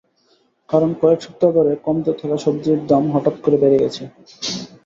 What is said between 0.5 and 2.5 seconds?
কারণ, কয়েক সপ্তাহ ধরে কমতে থাকা